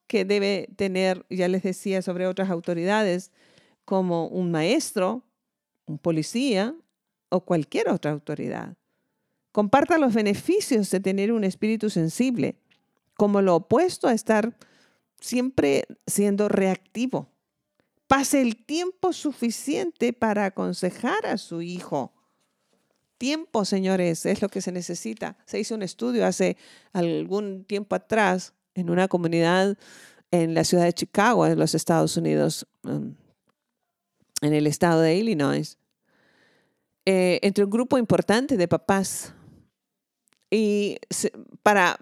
que 0.06 0.24
debe 0.24 0.68
tener, 0.76 1.24
ya 1.30 1.48
les 1.48 1.62
decía, 1.62 2.02
sobre 2.02 2.26
otras 2.26 2.50
autoridades, 2.50 3.30
como 3.84 4.26
un 4.28 4.50
maestro, 4.50 5.22
un 5.86 5.98
policía 5.98 6.74
o 7.32 7.40
cualquier 7.40 7.88
otra 7.88 8.12
autoridad. 8.12 8.76
Comparta 9.52 9.98
los 9.98 10.14
beneficios 10.14 10.90
de 10.90 11.00
tener 11.00 11.32
un 11.32 11.44
espíritu 11.44 11.90
sensible, 11.90 12.56
como 13.16 13.42
lo 13.42 13.56
opuesto 13.56 14.06
a 14.06 14.12
estar 14.12 14.56
siempre 15.20 15.86
siendo 16.06 16.48
reactivo. 16.48 17.30
Pase 18.06 18.42
el 18.42 18.64
tiempo 18.64 19.12
suficiente 19.12 20.12
para 20.12 20.44
aconsejar 20.44 21.26
a 21.26 21.38
su 21.38 21.62
hijo. 21.62 22.12
Tiempo, 23.16 23.64
señores, 23.64 24.26
es 24.26 24.42
lo 24.42 24.48
que 24.48 24.60
se 24.60 24.72
necesita. 24.72 25.38
Se 25.46 25.58
hizo 25.58 25.74
un 25.74 25.82
estudio 25.82 26.26
hace 26.26 26.56
algún 26.92 27.64
tiempo 27.64 27.94
atrás 27.94 28.52
en 28.74 28.90
una 28.90 29.08
comunidad 29.08 29.78
en 30.30 30.54
la 30.54 30.64
ciudad 30.64 30.84
de 30.84 30.92
Chicago, 30.92 31.46
en 31.46 31.58
los 31.58 31.74
Estados 31.74 32.16
Unidos, 32.16 32.66
um, 32.84 33.14
en 34.40 34.52
el 34.54 34.66
estado 34.66 35.00
de 35.02 35.14
Illinois, 35.16 35.78
eh, 37.06 37.40
entre 37.42 37.64
un 37.64 37.71
grupo 37.71 37.99
importante 37.99 38.56
de 38.56 38.68
papás. 38.68 39.35
Y 40.50 40.99
para 41.62 41.99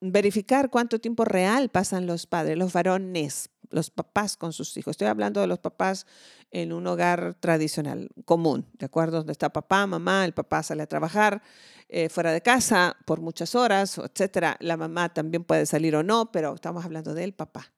verificar 0.00 0.70
cuánto 0.70 0.98
tiempo 0.98 1.24
real 1.24 1.68
pasan 1.68 2.06
los 2.06 2.26
padres, 2.26 2.56
los 2.56 2.72
varones, 2.72 3.50
los 3.70 3.90
papás 3.90 4.36
con 4.36 4.52
sus 4.52 4.76
hijos. 4.76 4.92
Estoy 4.92 5.08
hablando 5.08 5.40
de 5.40 5.46
los 5.46 5.58
papás 5.58 6.06
en 6.50 6.72
un 6.72 6.86
hogar 6.86 7.34
tradicional, 7.40 8.08
común, 8.24 8.66
¿de 8.74 8.86
acuerdo? 8.86 9.18
Donde 9.18 9.32
está 9.32 9.52
papá, 9.52 9.86
mamá, 9.86 10.24
el 10.24 10.32
papá 10.32 10.62
sale 10.62 10.82
a 10.82 10.86
trabajar 10.86 11.42
eh, 11.88 12.08
fuera 12.08 12.32
de 12.32 12.40
casa 12.40 12.96
por 13.04 13.20
muchas 13.20 13.54
horas, 13.54 13.98
etcétera. 13.98 14.56
La 14.60 14.76
mamá 14.76 15.12
también 15.12 15.44
puede 15.44 15.66
salir 15.66 15.96
o 15.96 16.02
no, 16.02 16.32
pero 16.32 16.54
estamos 16.54 16.84
hablando 16.84 17.14
del 17.14 17.34
papá. 17.34 17.73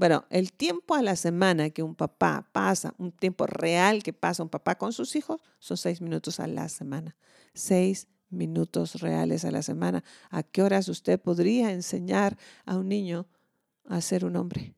Bueno, 0.00 0.24
el 0.30 0.54
tiempo 0.54 0.94
a 0.94 1.02
la 1.02 1.14
semana 1.14 1.68
que 1.68 1.82
un 1.82 1.94
papá 1.94 2.48
pasa, 2.52 2.94
un 2.96 3.12
tiempo 3.12 3.46
real 3.46 4.02
que 4.02 4.14
pasa 4.14 4.42
un 4.42 4.48
papá 4.48 4.78
con 4.78 4.94
sus 4.94 5.14
hijos, 5.14 5.42
son 5.58 5.76
seis 5.76 6.00
minutos 6.00 6.40
a 6.40 6.46
la 6.46 6.70
semana. 6.70 7.18
Seis 7.52 8.08
minutos 8.30 9.02
reales 9.02 9.44
a 9.44 9.50
la 9.50 9.60
semana. 9.60 10.02
¿A 10.30 10.42
qué 10.42 10.62
horas 10.62 10.88
usted 10.88 11.20
podría 11.20 11.70
enseñar 11.70 12.38
a 12.64 12.78
un 12.78 12.88
niño 12.88 13.26
a 13.90 14.00
ser 14.00 14.24
un 14.24 14.36
hombre? 14.36 14.74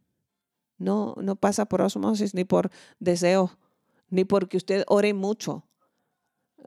No, 0.76 1.14
no 1.23 1.37
pasa 1.37 1.67
por 1.67 1.83
osmosis 1.83 2.35
ni 2.35 2.43
por 2.43 2.73
deseo, 2.99 3.57
ni 4.09 4.25
porque 4.25 4.57
usted 4.57 4.83
ore 4.88 5.14
mucho. 5.14 5.69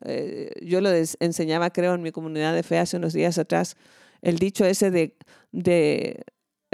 Eh, 0.06 0.54
yo 0.62 0.80
lo 0.80 0.92
enseñaba, 1.20 1.72
creo, 1.72 1.94
en 1.94 2.02
mi 2.02 2.14
comunidad 2.14 2.56
de 2.56 2.64
fe 2.64 2.78
hace 2.78 2.96
unos 2.96 3.12
días 3.12 3.38
atrás. 3.38 3.76
El 4.22 4.40
dicho 4.40 4.64
ese 4.64 4.92
de, 4.92 5.18
de 5.52 6.24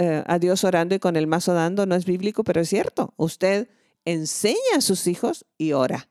eh, 0.02 0.24
a 0.26 0.40
Dios 0.40 0.64
orando 0.64 0.96
y 0.96 0.98
con 0.98 1.14
el 1.14 1.28
mazo 1.28 1.54
dando 1.54 1.86
no 1.86 1.94
es 1.94 2.04
bíblico, 2.04 2.42
pero 2.42 2.60
es 2.60 2.68
cierto. 2.68 3.14
Usted 3.16 3.68
enseña 4.04 4.76
a 4.76 4.80
sus 4.80 5.06
hijos 5.06 5.46
y 5.58 5.74
ora. 5.74 6.08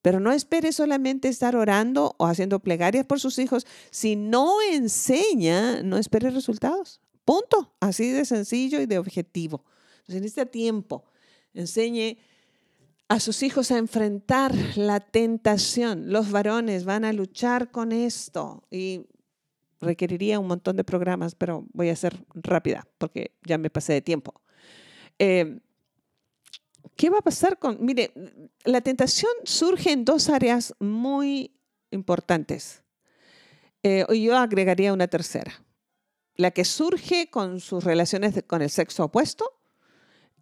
Pero 0.00 0.18
no 0.18 0.32
espere 0.32 0.72
solamente 0.72 1.28
estar 1.28 1.54
orando 1.54 2.14
o 2.16 2.24
haciendo 2.24 2.60
plegarias 2.60 3.04
por 3.04 3.20
sus 3.20 3.38
hijos. 3.38 3.66
Si 3.90 4.16
no 4.16 4.62
enseña, 4.72 5.82
no 5.82 5.98
espere 5.98 6.30
resultados. 6.30 7.02
Punto. 7.26 7.74
Así 7.80 8.10
de 8.10 8.24
sencillo 8.24 8.80
y 8.80 8.86
de 8.86 8.98
objetivo. 8.98 9.66
Entonces, 9.98 10.16
en 10.16 10.24
este 10.24 10.46
tiempo, 10.46 11.04
enseñe 11.52 12.16
a 13.08 13.20
sus 13.20 13.42
hijos 13.42 13.70
a 13.70 13.76
enfrentar 13.76 14.54
la 14.76 15.00
tentación. 15.00 16.10
Los 16.10 16.30
varones 16.30 16.86
van 16.86 17.04
a 17.04 17.12
luchar 17.12 17.70
con 17.70 17.92
esto 17.92 18.62
y 18.70 19.06
requeriría 19.84 20.40
un 20.40 20.48
montón 20.48 20.76
de 20.76 20.84
programas, 20.84 21.34
pero 21.34 21.64
voy 21.72 21.90
a 21.90 21.96
ser 21.96 22.24
rápida 22.34 22.86
porque 22.98 23.36
ya 23.44 23.58
me 23.58 23.70
pasé 23.70 23.92
de 23.92 24.02
tiempo. 24.02 24.40
Eh, 25.18 25.60
¿Qué 26.96 27.10
va 27.10 27.18
a 27.18 27.22
pasar 27.22 27.58
con, 27.58 27.78
mire, 27.84 28.12
la 28.64 28.80
tentación 28.80 29.30
surge 29.44 29.92
en 29.92 30.04
dos 30.04 30.28
áreas 30.28 30.74
muy 30.78 31.54
importantes. 31.94 32.82
Eh, 33.82 34.04
yo 34.20 34.36
agregaría 34.36 34.92
una 34.92 35.08
tercera. 35.08 35.64
La 36.36 36.50
que 36.50 36.64
surge 36.64 37.30
con 37.30 37.60
sus 37.60 37.84
relaciones 37.84 38.42
con 38.46 38.60
el 38.60 38.70
sexo 38.70 39.04
opuesto, 39.04 39.53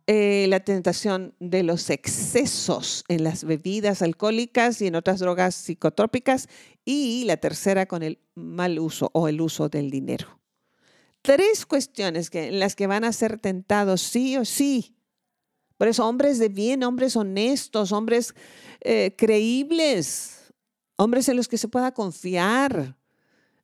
eh, 0.06 0.46
la 0.48 0.60
tentación 0.60 1.34
de 1.38 1.62
los 1.62 1.90
excesos 1.90 3.04
en 3.08 3.24
las 3.24 3.44
bebidas 3.44 4.02
alcohólicas 4.02 4.80
y 4.82 4.86
en 4.86 4.94
otras 4.94 5.20
drogas 5.20 5.54
psicotrópicas, 5.54 6.48
y 6.84 7.24
la 7.26 7.36
tercera 7.36 7.86
con 7.86 8.02
el 8.02 8.18
mal 8.34 8.78
uso 8.78 9.10
o 9.14 9.28
el 9.28 9.40
uso 9.40 9.68
del 9.68 9.90
dinero. 9.90 10.40
Tres 11.22 11.66
cuestiones 11.66 12.30
que, 12.30 12.48
en 12.48 12.58
las 12.58 12.74
que 12.74 12.88
van 12.88 13.04
a 13.04 13.12
ser 13.12 13.38
tentados 13.38 14.00
sí 14.00 14.36
o 14.36 14.44
sí 14.44 14.96
por 15.82 15.88
eso, 15.88 16.06
hombres 16.06 16.38
de 16.38 16.48
bien, 16.48 16.84
hombres 16.84 17.16
honestos, 17.16 17.90
hombres 17.90 18.36
eh, 18.82 19.16
creíbles, 19.18 20.52
hombres 20.94 21.28
en 21.28 21.36
los 21.36 21.48
que 21.48 21.58
se 21.58 21.66
pueda 21.66 21.90
confiar, 21.90 22.96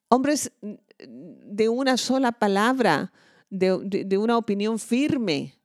hombres 0.09 0.51
de 0.99 1.69
una 1.69 1.97
sola 1.97 2.33
palabra, 2.33 3.13
de, 3.51 4.19
una 4.19 4.37
opinión 4.37 4.81
firme. 4.81 5.58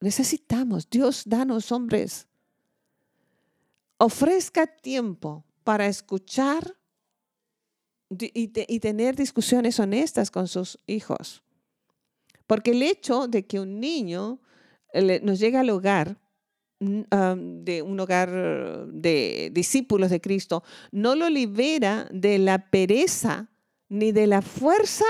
Necesitamos, 0.00 0.88
Dios, 0.88 1.22
danos 1.26 1.72
hombres 1.72 2.28
ofrezca 3.98 4.66
tiempo 4.66 5.44
para 5.64 5.86
escuchar 5.86 6.76
y, 8.10 8.48
tener 8.78 9.16
discusiones 9.16 9.78
honestas 9.78 10.30
con 10.30 10.48
sus 10.48 10.78
hijos. 10.86 11.42
Porque 12.46 12.70
el 12.70 12.82
hecho 12.82 13.28
de 13.28 13.44
que 13.46 13.60
un 13.60 13.80
niño 13.80 14.40
nos 15.22 15.38
llegue 15.38 15.58
al 15.58 15.68
hogar, 15.68 16.16
de 16.80 17.82
un 17.82 18.00
hogar 18.00 18.86
de 18.86 19.50
discípulos 19.52 20.10
de 20.10 20.20
Cristo, 20.20 20.62
no 20.90 21.16
lo 21.16 21.28
libera 21.28 22.08
de 22.10 22.38
la 22.38 22.70
pereza 22.70 23.50
ni 23.88 24.12
de 24.12 24.26
la 24.26 24.40
fuerza 24.40 25.04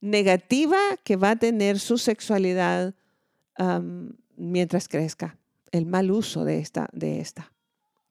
negativa 0.00 0.78
que 1.04 1.16
va 1.16 1.30
a 1.30 1.36
tener 1.36 1.78
su 1.78 1.98
sexualidad 1.98 2.94
mientras 4.36 4.88
crezca, 4.88 5.36
el 5.72 5.86
mal 5.86 6.10
uso 6.10 6.44
de 6.44 6.58
esta, 6.58 6.88
de 6.92 7.20
esta, 7.20 7.52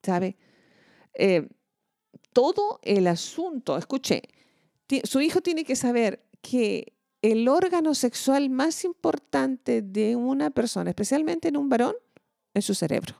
¿sabe? 0.03 0.37
Eh, 1.13 1.47
todo 2.33 2.79
el 2.83 3.07
asunto, 3.07 3.77
escuche, 3.77 4.23
su 5.03 5.21
hijo 5.21 5.41
tiene 5.41 5.63
que 5.63 5.75
saber 5.75 6.27
que 6.41 6.93
el 7.21 7.47
órgano 7.47 7.95
sexual 7.95 8.49
más 8.49 8.85
importante 8.85 9.81
de 9.81 10.15
una 10.15 10.49
persona, 10.51 10.91
especialmente 10.91 11.47
en 11.47 11.57
un 11.57 11.69
varón, 11.69 11.95
es 12.53 12.65
su 12.65 12.75
cerebro. 12.75 13.15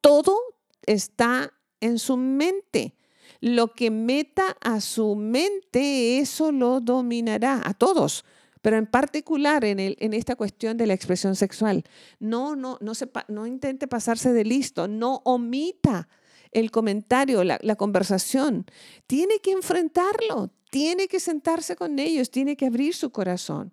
Todo 0.00 0.38
está 0.86 1.52
en 1.80 1.98
su 1.98 2.16
mente. 2.16 2.94
Lo 3.40 3.72
que 3.74 3.90
meta 3.90 4.56
a 4.60 4.80
su 4.80 5.14
mente, 5.14 6.18
eso 6.18 6.52
lo 6.52 6.80
dominará 6.80 7.60
a 7.64 7.74
todos, 7.74 8.24
pero 8.66 8.78
en 8.78 8.86
particular 8.86 9.64
en, 9.64 9.78
el, 9.78 9.96
en 10.00 10.12
esta 10.12 10.34
cuestión 10.34 10.76
de 10.76 10.88
la 10.88 10.92
expresión 10.92 11.36
sexual. 11.36 11.84
No, 12.18 12.56
no, 12.56 12.78
no, 12.80 12.94
no 13.28 13.46
intente 13.46 13.86
pasarse 13.86 14.32
de 14.32 14.44
listo, 14.44 14.88
no 14.88 15.22
omita 15.24 16.08
el 16.50 16.72
comentario, 16.72 17.44
la, 17.44 17.76
conversación. 17.76 18.66
Tiene 19.06 19.38
que 19.38 19.52
enfrentarlo, 19.52 20.50
tiene 20.68 21.06
que 21.06 21.20
sentarse 21.20 21.76
con 21.76 22.00
ellos, 22.00 22.28
tiene 22.28 22.56
que 22.56 22.66
abrir 22.66 22.92
su 22.92 23.10
corazón. 23.10 23.72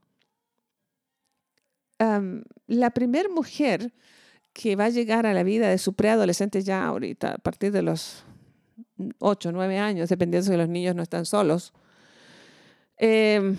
la 2.67 2.91
primera 2.91 3.29
mujer 3.29 3.95
que 4.53 4.75
va 4.75 4.85
a 4.85 4.89
llegar 4.89 5.25
a 5.25 5.33
la 5.33 5.41
vida 5.41 5.69
de 5.69 5.79
su 5.79 5.93
preadolescente 5.93 6.62
ya 6.62 6.85
ahorita, 6.85 7.33
a 7.33 7.38
partir 7.39 7.71
de 7.71 7.81
los 7.81 8.25
8, 9.17 9.53
9 9.53 9.79
años, 9.79 10.09
dependiendo 10.09 10.51
si 10.51 10.55
los 10.55 10.69
niños 10.69 10.93
no 10.93 11.01
están 11.01 11.25
solos. 11.25 11.73
Em, 12.95 13.57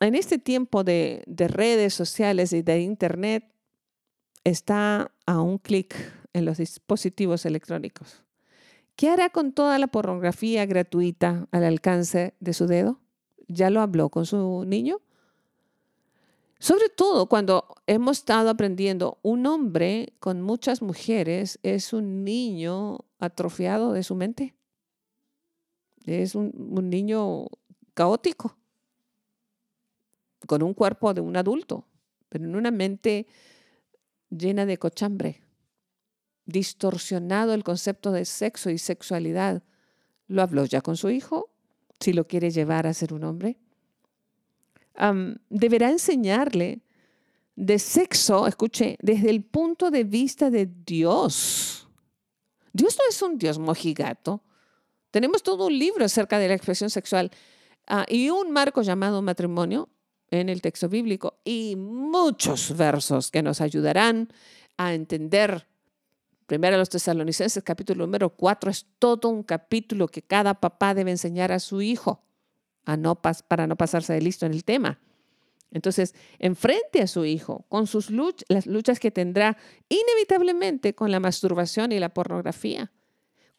en 0.00 0.14
este 0.14 0.38
tiempo 0.38 0.82
de, 0.82 1.22
de, 1.26 1.48
redes 1.48 1.94
sociales 1.94 2.52
y 2.52 2.62
de 2.62 2.80
internet, 2.80 3.44
está 4.44 5.12
a 5.26 5.40
un 5.40 5.58
clic 5.58 5.94
en 6.32 6.44
los 6.44 6.58
dispositivos 6.58 7.44
electrónicos. 7.44 8.24
¿Qué 8.96 9.08
hará 9.08 9.30
con 9.30 9.52
toda 9.52 9.78
la 9.78 9.86
pornografía 9.86 10.66
gratuita 10.66 11.48
al 11.50 11.64
alcance 11.64 12.34
de 12.40 12.52
su 12.52 12.66
dedo? 12.66 13.00
¿Ya 13.48 13.70
lo 13.70 13.80
habló 13.80 14.08
con 14.08 14.26
su 14.26 14.64
niño? 14.66 15.00
Sobre 16.58 16.90
todo 16.90 17.26
cuando 17.26 17.66
hemos 17.86 18.18
estado 18.18 18.50
aprendiendo, 18.50 19.18
un 19.22 19.46
hombre 19.46 20.12
con 20.20 20.42
muchas 20.42 20.82
mujeres 20.82 21.58
es 21.62 21.94
un 21.94 22.24
niño 22.24 22.98
atrofiado 23.18 23.92
de 23.94 24.02
su 24.02 24.14
mente. 24.14 24.54
Es 26.04 26.34
un 26.34 26.90
niño 26.90 27.46
caótico, 27.94 28.59
con 30.46 30.62
un 30.62 30.74
cuerpo 30.74 31.14
de 31.14 31.20
un 31.20 31.36
adulto, 31.36 31.86
pero 32.28 32.44
en 32.44 32.56
una 32.56 32.70
mente 32.70 33.26
llena 34.30 34.66
de 34.66 34.78
cochambre 34.78 35.42
distorsionado 36.50 37.54
el 37.54 37.64
concepto 37.64 38.12
de 38.12 38.24
sexo 38.24 38.70
y 38.70 38.78
sexualidad. 38.78 39.62
¿Lo 40.26 40.42
habló 40.42 40.64
ya 40.64 40.80
con 40.80 40.96
su 40.96 41.10
hijo? 41.10 41.50
Si 41.98 42.12
lo 42.12 42.26
quiere 42.26 42.50
llevar 42.50 42.86
a 42.86 42.94
ser 42.94 43.12
un 43.14 43.24
hombre. 43.24 43.58
deberá 45.48 45.90
enseñarle 45.90 46.82
de 47.56 47.78
sexo, 47.78 48.46
escuche, 48.46 48.96
desde 49.00 49.30
el 49.30 49.42
punto 49.44 49.90
de 49.90 50.04
vista 50.04 50.50
de 50.50 50.66
Dios. 50.66 51.88
Dios 52.72 52.96
no 52.96 53.04
es 53.08 53.22
un 53.22 53.38
Dios 53.38 53.58
mojigato. 53.58 54.42
Tenemos 55.10 55.42
todo 55.42 55.66
un 55.66 55.78
libro 55.78 56.04
acerca 56.04 56.38
de 56.38 56.48
la 56.48 56.54
expresión 56.54 56.88
sexual 56.90 57.30
ah, 57.86 58.06
y 58.08 58.30
un 58.30 58.50
marco 58.52 58.82
llamado 58.82 59.20
matrimonio 59.22 59.88
en 60.30 60.48
el 60.48 60.62
texto 60.62 60.88
bíblico 60.88 61.40
y 61.44 61.76
muchos 61.76 62.76
versos 62.76 63.30
que 63.30 63.42
nos 63.42 63.60
ayudarán 63.60 64.28
a 64.76 64.94
entender 64.94 65.66
Primero 66.50 66.74
a 66.74 66.78
los 66.80 66.88
tesalonicenses, 66.88 67.62
capítulo 67.62 68.04
número 68.04 68.30
4, 68.30 68.72
es 68.72 68.84
todo 68.98 69.28
un 69.28 69.44
capítulo 69.44 70.08
que 70.08 70.20
cada 70.20 70.54
papá 70.54 70.94
debe 70.94 71.12
enseñar 71.12 71.52
a 71.52 71.60
su 71.60 71.80
hijo 71.80 72.24
a 72.84 72.96
no 72.96 73.22
para 73.22 73.68
no 73.68 73.76
pasarse 73.76 74.14
de 74.14 74.20
listo 74.20 74.46
en 74.46 74.52
el 74.52 74.64
tema. 74.64 74.98
Entonces, 75.70 76.12
enfrente 76.40 77.02
a 77.02 77.06
su 77.06 77.24
hijo 77.24 77.66
con 77.68 77.86
sus 77.86 78.10
luchas, 78.10 78.44
las 78.48 78.66
luchas 78.66 78.98
que 78.98 79.12
tendrá 79.12 79.56
inevitablemente 79.88 80.92
con 80.92 81.12
la 81.12 81.20
masturbación 81.20 81.92
y 81.92 82.00
la 82.00 82.12
pornografía. 82.12 82.90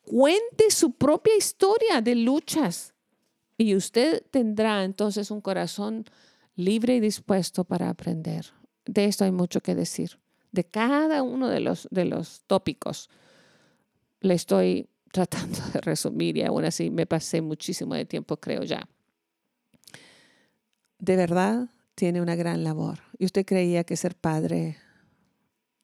Cuente 0.02 0.70
su 0.70 0.92
propia 0.92 1.38
historia 1.38 2.02
de 2.02 2.16
luchas 2.16 2.94
y 3.58 3.74
usted 3.74 4.22
tendrá 4.32 4.84
entonces 4.84 5.32
un 5.32 5.40
corazón 5.40 6.04
libre 6.64 6.96
y 6.96 7.00
dispuesto 7.00 7.64
para 7.64 7.90
aprender. 7.90 8.46
De 8.86 9.06
esto 9.06 9.26
hay 9.26 9.32
mucho 9.32 9.62
que 9.62 9.76
decir 9.76 10.20
de 10.52 10.66
cada 10.66 11.24
uno 11.24 11.48
de 11.48 11.60
los, 11.60 11.88
de 11.92 12.06
los 12.06 12.44
tópicos. 12.48 13.10
Le 14.20 14.34
estoy 14.34 14.90
tratando 15.12 15.60
de 15.74 15.82
resumir 15.82 16.38
y 16.38 16.44
aún 16.44 16.66
así 16.66 16.90
me 16.90 17.06
pasé 17.06 17.42
muchísimo 17.42 17.96
de 17.96 18.06
tiempo, 18.06 18.38
creo 18.38 18.64
ya. 18.64 18.88
De 21.00 21.16
verdad, 21.16 21.70
tiene 21.96 22.22
una 22.22 22.36
gran 22.36 22.64
labor. 22.64 23.00
¿Y 23.18 23.26
usted 23.26 23.46
creía 23.46 23.84
que 23.84 23.98
ser 23.98 24.16
padre 24.16 24.78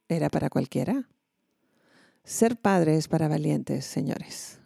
era 0.08 0.30
para 0.30 0.50
cualquiera? 0.50 1.10
Ser 2.24 2.58
padre 2.58 2.98
es 2.98 3.08
para 3.08 3.28
valientes, 3.28 3.86
señores. 3.86 4.60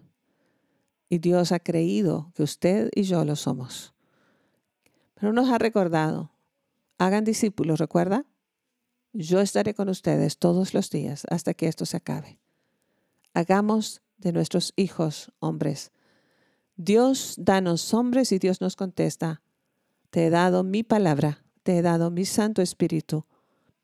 Y 1.09 1.19
Dios 1.19 1.51
ha 1.51 1.59
creído 1.59 2.31
que 2.35 2.43
usted 2.43 2.89
y 2.93 3.03
yo 3.03 3.23
lo 3.25 3.35
somos. 3.35 3.93
Pero 5.21 5.33
nos 5.33 5.51
ha 5.51 5.59
recordado, 5.59 6.31
hagan 6.97 7.23
discípulos, 7.23 7.79
¿recuerda? 7.79 8.25
Yo 9.13 9.39
estaré 9.39 9.75
con 9.75 9.87
ustedes 9.87 10.39
todos 10.39 10.73
los 10.73 10.89
días 10.89 11.27
hasta 11.29 11.53
que 11.53 11.67
esto 11.67 11.85
se 11.85 11.97
acabe. 11.97 12.39
Hagamos 13.35 14.01
de 14.17 14.31
nuestros 14.31 14.73
hijos 14.75 15.31
hombres. 15.37 15.91
Dios 16.75 17.35
danos 17.37 17.93
hombres 17.93 18.31
y 18.31 18.39
Dios 18.39 18.61
nos 18.61 18.75
contesta, 18.75 19.43
te 20.09 20.25
he 20.25 20.29
dado 20.31 20.63
mi 20.63 20.81
palabra, 20.81 21.45
te 21.61 21.77
he 21.77 21.81
dado 21.83 22.09
mi 22.09 22.25
Santo 22.25 22.63
Espíritu 22.63 23.27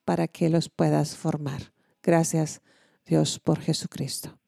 para 0.05 0.27
que 0.27 0.49
los 0.49 0.69
puedas 0.69 1.15
formar. 1.15 1.71
Gracias 2.01 2.63
Dios 3.05 3.39
por 3.39 3.59
Jesucristo. 3.59 4.39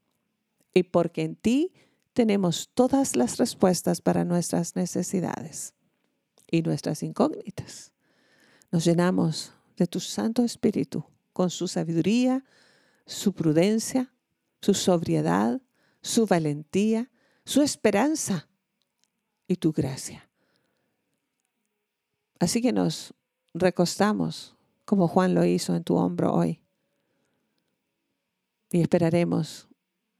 Y 0.73 0.82
porque 0.82 1.21
en 1.21 1.36
ti 1.36 1.71
tenemos 2.13 2.71
todas 2.73 3.15
las 3.15 3.38
respuestas 3.38 4.02
para 4.02 4.25
nuestras 4.25 4.75
necesidades 4.75 5.75
y 6.52 6.62
nuestras 6.62 7.04
incógnitas. 7.04 7.92
Nos 8.72 8.86
llenamos 8.86 9.54
de 9.78 9.88
tu 9.88 10.00
Santo 10.00 10.44
Espíritu, 10.44 11.06
con 11.34 11.50
su 11.50 11.68
sabiduría, 11.68 12.44
su 13.06 13.34
prudencia, 13.34 14.14
su 14.62 14.74
sobriedad, 14.74 15.62
su 16.02 16.26
valentía, 16.26 17.10
su 17.46 17.62
esperanza 17.62 18.48
y 19.48 19.56
tu 19.56 19.72
gracia. 19.72 20.30
Así 22.40 22.62
que 22.62 22.72
nos 22.72 23.14
recostamos 23.54 24.56
como 24.86 25.08
Juan 25.08 25.34
lo 25.34 25.46
hizo 25.46 25.76
en 25.76 25.84
tu 25.84 25.96
hombro 25.96 26.34
hoy 26.34 26.62
y 28.72 28.82
esperaremos 28.82 29.68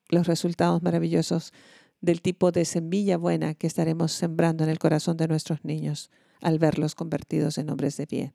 los 0.10 0.28
resultados 0.28 0.82
maravillosos 0.82 1.54
del 2.02 2.22
tipo 2.22 2.52
de 2.52 2.66
semilla 2.66 3.18
buena 3.18 3.54
que 3.54 3.68
estaremos 3.68 4.12
sembrando 4.12 4.64
en 4.64 4.70
el 4.70 4.80
corazón 4.80 5.18
de 5.18 5.28
nuestros 5.28 5.64
niños 5.64 6.10
al 6.42 6.60
verlos 6.60 6.96
convertidos 6.96 7.58
en 7.58 7.70
hombres 7.70 7.98
de 7.98 8.06
bien. 8.06 8.34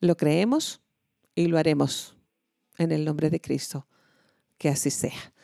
Lo 0.00 0.16
creemos 0.16 0.80
y 1.34 1.46
lo 1.46 1.58
haremos 1.58 2.16
en 2.78 2.92
el 2.92 3.04
nombre 3.04 3.30
de 3.30 3.40
Cristo. 3.40 3.86
Que 4.58 4.68
así 4.68 4.90
sea. 4.90 5.34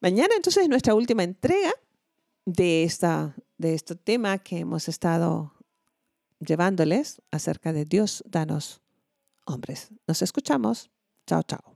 Mañana 0.00 0.34
entonces 0.34 0.64
es 0.64 0.68
nuestra 0.68 0.94
última 0.94 1.22
entrega 1.22 1.72
de, 2.44 2.84
esta, 2.84 3.36
de 3.58 3.74
este 3.74 3.94
tema 3.94 4.38
que 4.38 4.58
hemos 4.58 4.88
estado 4.88 5.54
llevándoles 6.40 7.22
acerca 7.30 7.72
de 7.72 7.84
Dios, 7.84 8.22
danos 8.26 8.82
hombres. 9.44 9.90
Nos 10.06 10.22
escuchamos. 10.22 10.90
Chao, 11.26 11.42
chao. 11.42 11.75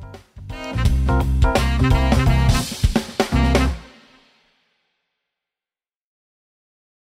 Bye. 1.07 1.60